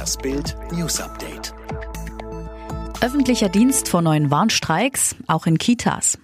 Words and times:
Das 0.00 0.16
Bild 0.16 0.56
News 0.72 0.98
Update. 0.98 1.52
Öffentlicher 3.02 3.50
Dienst 3.50 3.86
vor 3.86 4.00
neuen 4.00 4.30
Warnstreiks, 4.30 5.14
auch 5.26 5.44
in 5.44 5.58
Kitas. 5.58 6.18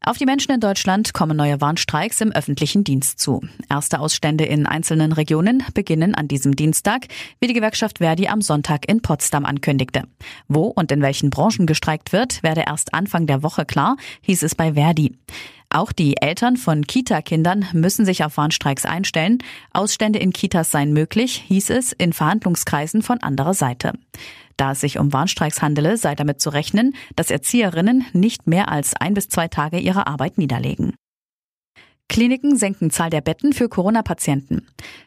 Auf 0.00 0.16
die 0.16 0.24
Menschen 0.24 0.52
in 0.52 0.60
Deutschland 0.60 1.12
kommen 1.12 1.36
neue 1.36 1.60
Warnstreiks 1.60 2.22
im 2.22 2.32
öffentlichen 2.32 2.82
Dienst 2.82 3.20
zu. 3.20 3.42
Erste 3.68 4.00
Ausstände 4.00 4.44
in 4.46 4.64
einzelnen 4.64 5.12
Regionen 5.12 5.62
beginnen 5.74 6.14
an 6.14 6.28
diesem 6.28 6.56
Dienstag, 6.56 7.08
wie 7.40 7.46
die 7.46 7.52
Gewerkschaft 7.52 7.98
Verdi 7.98 8.28
am 8.28 8.40
Sonntag 8.40 8.88
in 8.88 9.02
Potsdam 9.02 9.44
ankündigte. 9.44 10.04
Wo 10.48 10.68
und 10.68 10.90
in 10.90 11.02
welchen 11.02 11.28
Branchen 11.28 11.66
gestreikt 11.66 12.14
wird, 12.14 12.42
werde 12.42 12.64
erst 12.66 12.94
Anfang 12.94 13.26
der 13.26 13.42
Woche 13.42 13.66
klar, 13.66 13.98
hieß 14.22 14.42
es 14.44 14.54
bei 14.54 14.72
Verdi. 14.72 15.18
Auch 15.74 15.90
die 15.90 16.22
Eltern 16.22 16.56
von 16.56 16.86
Kita-Kindern 16.86 17.66
müssen 17.72 18.04
sich 18.04 18.22
auf 18.22 18.36
Warnstreiks 18.36 18.86
einstellen. 18.86 19.38
Ausstände 19.72 20.20
in 20.20 20.32
Kitas 20.32 20.70
seien 20.70 20.92
möglich, 20.92 21.42
hieß 21.48 21.70
es 21.70 21.90
in 21.90 22.12
Verhandlungskreisen 22.12 23.02
von 23.02 23.20
anderer 23.20 23.54
Seite. 23.54 23.92
Da 24.56 24.70
es 24.70 24.80
sich 24.80 25.00
um 25.00 25.12
Warnstreiks 25.12 25.62
handele, 25.62 25.96
sei 25.96 26.14
damit 26.14 26.40
zu 26.40 26.50
rechnen, 26.50 26.94
dass 27.16 27.32
Erzieherinnen 27.32 28.04
nicht 28.12 28.46
mehr 28.46 28.68
als 28.68 28.94
ein 28.94 29.14
bis 29.14 29.28
zwei 29.28 29.48
Tage 29.48 29.80
ihre 29.80 30.06
Arbeit 30.06 30.38
niederlegen. 30.38 30.94
Kliniken 32.08 32.56
senken 32.56 32.90
Zahl 32.90 33.10
der 33.10 33.22
Betten 33.22 33.52
für 33.52 33.68
Corona-Patienten. 33.68 34.66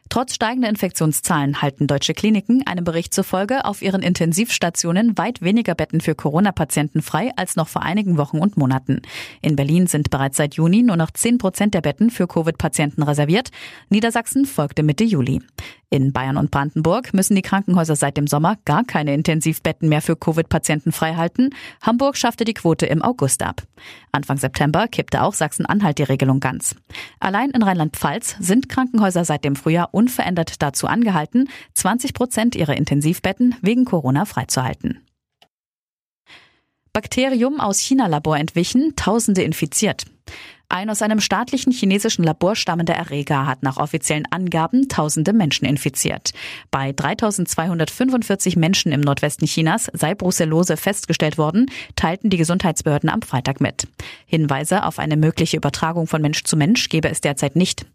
Trotz 0.09 0.33
steigender 0.33 0.69
Infektionszahlen 0.69 1.61
halten 1.61 1.85
deutsche 1.85 2.13
Kliniken 2.13 2.65
einem 2.65 2.83
Bericht 2.83 3.13
zufolge 3.13 3.65
auf 3.65 3.81
ihren 3.81 4.01
Intensivstationen 4.01 5.17
weit 5.17 5.41
weniger 5.41 5.75
Betten 5.75 6.01
für 6.01 6.15
Corona-Patienten 6.15 7.01
frei 7.01 7.31
als 7.35 7.55
noch 7.55 7.67
vor 7.67 7.83
einigen 7.83 8.17
Wochen 8.17 8.39
und 8.39 8.57
Monaten. 8.57 9.01
In 9.41 9.55
Berlin 9.55 9.87
sind 9.87 10.09
bereits 10.09 10.37
seit 10.37 10.55
Juni 10.55 10.81
nur 10.81 10.95
noch 10.95 11.11
10 11.11 11.37
Prozent 11.37 11.73
der 11.73 11.81
Betten 11.81 12.09
für 12.09 12.27
Covid-Patienten 12.27 13.03
reserviert. 13.03 13.51
Niedersachsen 13.89 14.45
folgte 14.45 14.83
Mitte 14.83 15.03
Juli. 15.03 15.41
In 15.89 16.11
Bayern 16.11 16.35
und 16.35 16.51
Brandenburg 16.51 17.13
müssen 17.13 17.35
die 17.35 17.41
Krankenhäuser 17.41 17.95
seit 17.95 18.17
dem 18.17 18.27
Sommer 18.27 18.57
gar 18.65 18.83
keine 18.83 19.13
Intensivbetten 19.13 19.87
mehr 19.87 20.01
für 20.01 20.17
Covid-Patienten 20.17 20.91
freihalten. 20.91 21.55
Hamburg 21.81 22.17
schaffte 22.17 22.43
die 22.43 22.53
Quote 22.53 22.85
im 22.85 23.01
August 23.01 23.41
ab. 23.41 23.63
Anfang 24.11 24.37
September 24.37 24.89
kippte 24.89 25.21
auch 25.21 25.33
Sachsen-Anhalt 25.33 25.97
die 25.97 26.03
Regelung 26.03 26.41
ganz. 26.41 26.75
Allein 27.21 27.51
in 27.51 27.63
Rheinland-Pfalz 27.63 28.35
sind 28.39 28.67
Krankenhäuser 28.67 29.23
seit 29.23 29.45
dem 29.45 29.55
Frühjahr 29.55 29.93
unverändert 29.93 30.61
dazu 30.61 30.87
angehalten, 30.87 31.47
20 31.75 32.13
Prozent 32.13 32.55
ihrer 32.57 32.75
Intensivbetten 32.75 33.55
wegen 33.61 33.85
Corona 33.85 34.25
freizuhalten. 34.25 35.05
Bakterium 36.91 37.61
aus 37.61 37.79
China-Labor 37.79 38.37
entwichen, 38.37 38.93
Tausende 38.97 39.43
infiziert. 39.43 40.05
Ein 40.69 40.89
aus 40.89 41.01
einem 41.01 41.21
staatlichen 41.21 41.71
chinesischen 41.71 42.25
Labor 42.25 42.57
stammender 42.57 42.93
Erreger 42.93 43.45
hat 43.45 43.63
nach 43.63 43.77
offiziellen 43.77 44.25
Angaben 44.31 44.89
tausende 44.89 45.31
Menschen 45.31 45.65
infiziert. 45.65 46.31
Bei 46.71 46.91
3245 46.91 48.57
Menschen 48.57 48.91
im 48.91 48.99
Nordwesten 48.99 49.47
Chinas 49.47 49.89
sei 49.93 50.13
Brucellose 50.13 50.75
festgestellt 50.75 51.37
worden, 51.37 51.67
teilten 51.95 52.29
die 52.29 52.35
Gesundheitsbehörden 52.35 53.09
am 53.09 53.21
Freitag 53.21 53.61
mit. 53.61 53.87
Hinweise 54.25 54.83
auf 54.83 54.99
eine 54.99 55.15
mögliche 55.15 55.55
Übertragung 55.55 56.05
von 56.05 56.21
Mensch 56.21 56.43
zu 56.43 56.57
Mensch 56.57 56.89
gebe 56.89 57.07
es 57.09 57.21
derzeit 57.21 57.55
nicht. 57.55 57.85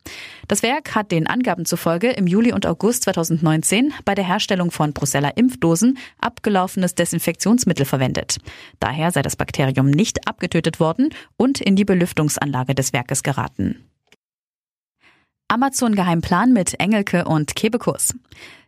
Das 0.48 0.62
Werk 0.62 0.94
hat 0.94 1.12
den 1.12 1.26
Angaben 1.26 1.66
zufolge 1.66 2.08
im 2.08 2.26
Juli 2.26 2.54
und 2.54 2.64
August 2.64 3.02
2019 3.02 3.92
bei 4.06 4.14
der 4.14 4.26
Herstellung 4.26 4.70
von 4.70 4.94
Bruceller 4.94 5.36
Impfdosen 5.36 5.98
abgelaufenes 6.18 6.94
Desinfektionsmittel 6.94 7.84
verwendet. 7.84 8.38
Daher 8.80 9.10
sei 9.10 9.20
das 9.20 9.36
Bakterium 9.36 9.90
nicht 9.90 10.26
abgetötet 10.26 10.80
worden 10.80 11.10
und 11.36 11.60
in 11.60 11.76
die 11.76 11.84
Belüftungsanlage 11.84 12.61
Auflage 12.62 12.74
des 12.76 12.92
Werkes 12.92 13.22
geraten. 13.22 13.91
Amazon-Geheimplan 15.52 16.54
mit 16.54 16.80
Engelke 16.80 17.26
und 17.26 17.54
Kebekus. 17.54 18.14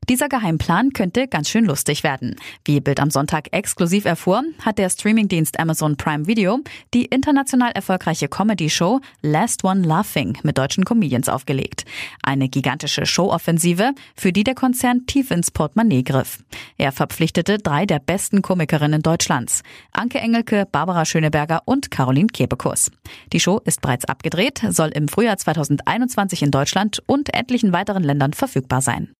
Dieser 0.08 0.28
Geheimplan 0.28 0.92
könnte 0.92 1.28
ganz 1.28 1.48
schön 1.48 1.64
lustig 1.64 2.04
werden. 2.04 2.36
Wie 2.66 2.80
Bild 2.80 3.00
am 3.00 3.10
Sonntag 3.10 3.48
exklusiv 3.52 4.04
erfuhr, 4.04 4.42
hat 4.60 4.76
der 4.76 4.90
Streamingdienst 4.90 5.58
Amazon 5.58 5.96
Prime 5.96 6.26
Video 6.26 6.60
die 6.92 7.06
international 7.06 7.72
erfolgreiche 7.72 8.28
Comedy-Show 8.28 9.00
Last 9.22 9.64
One 9.64 9.80
Laughing 9.86 10.36
mit 10.42 10.58
deutschen 10.58 10.84
Comedians 10.84 11.30
aufgelegt. 11.30 11.86
Eine 12.22 12.50
gigantische 12.50 13.06
Showoffensive, 13.06 13.92
für 14.14 14.32
die 14.32 14.44
der 14.44 14.54
Konzern 14.54 15.06
tief 15.06 15.30
ins 15.30 15.50
Portemonnaie 15.50 16.02
griff. 16.02 16.44
Er 16.76 16.92
verpflichtete 16.92 17.56
drei 17.56 17.86
der 17.86 17.98
besten 17.98 18.42
Komikerinnen 18.42 19.00
Deutschlands. 19.00 19.62
Anke 19.90 20.18
Engelke, 20.18 20.66
Barbara 20.70 21.06
Schöneberger 21.06 21.62
und 21.64 21.90
Caroline 21.90 22.28
Kebekus. 22.28 22.90
Die 23.32 23.40
Show 23.40 23.58
ist 23.64 23.80
bereits 23.80 24.04
abgedreht, 24.04 24.60
soll 24.68 24.88
im 24.88 25.08
Frühjahr 25.08 25.38
2021 25.38 26.42
in 26.42 26.50
Deutschland 26.74 27.02
und 27.06 27.32
etlichen 27.32 27.72
weiteren 27.72 28.02
Ländern 28.02 28.32
verfügbar 28.32 28.82
sein. 28.82 29.12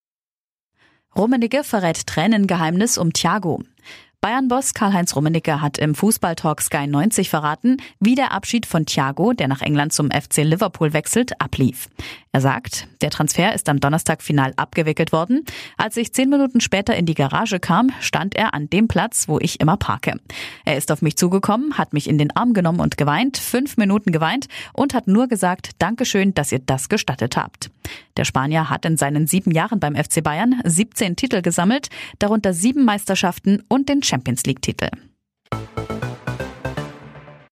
Rummenigge 1.16 1.62
verrät 1.62 2.04
Tränengeheimnis 2.08 2.98
um 2.98 3.12
Thiago. 3.12 3.62
Bayern-Boss 4.24 4.72
Karl-Heinz 4.72 5.16
Rummenigge 5.16 5.60
hat 5.60 5.76
im 5.76 5.94
Fußballtalk 5.94 6.62
Sky 6.62 6.86
90 6.86 7.28
verraten, 7.28 7.76
wie 8.00 8.14
der 8.14 8.32
Abschied 8.32 8.64
von 8.64 8.86
Thiago, 8.86 9.34
der 9.34 9.48
nach 9.48 9.60
England 9.60 9.92
zum 9.92 10.10
FC 10.10 10.38
Liverpool 10.38 10.94
wechselt, 10.94 11.38
ablief. 11.42 11.90
Er 12.32 12.40
sagt, 12.40 12.88
der 13.02 13.10
Transfer 13.10 13.54
ist 13.54 13.68
am 13.68 13.80
Donnerstag 13.80 14.22
final 14.22 14.54
abgewickelt 14.56 15.12
worden. 15.12 15.44
Als 15.76 15.98
ich 15.98 16.14
zehn 16.14 16.30
Minuten 16.30 16.62
später 16.62 16.96
in 16.96 17.04
die 17.04 17.12
Garage 17.12 17.60
kam, 17.60 17.90
stand 18.00 18.34
er 18.34 18.54
an 18.54 18.70
dem 18.70 18.88
Platz, 18.88 19.28
wo 19.28 19.38
ich 19.40 19.60
immer 19.60 19.76
parke. 19.76 20.18
Er 20.64 20.78
ist 20.78 20.90
auf 20.90 21.02
mich 21.02 21.18
zugekommen, 21.18 21.76
hat 21.76 21.92
mich 21.92 22.08
in 22.08 22.16
den 22.16 22.34
Arm 22.34 22.54
genommen 22.54 22.80
und 22.80 22.96
geweint, 22.96 23.36
fünf 23.36 23.76
Minuten 23.76 24.10
geweint 24.10 24.46
und 24.72 24.94
hat 24.94 25.06
nur 25.06 25.28
gesagt, 25.28 25.72
Dankeschön, 25.80 26.32
dass 26.32 26.50
ihr 26.50 26.60
das 26.60 26.88
gestattet 26.88 27.36
habt. 27.36 27.70
Der 28.16 28.24
Spanier 28.24 28.70
hat 28.70 28.84
in 28.84 28.96
seinen 28.96 29.26
sieben 29.26 29.50
Jahren 29.50 29.80
beim 29.80 29.96
FC 29.96 30.22
Bayern 30.22 30.60
17 30.64 31.16
Titel 31.16 31.42
gesammelt, 31.42 31.88
darunter 32.18 32.52
sieben 32.52 32.84
Meisterschaften 32.84 33.62
und 33.68 33.88
den 33.88 34.02
Champions 34.02 34.44
League-Titel. 34.44 34.88